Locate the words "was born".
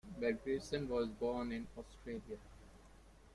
0.89-1.51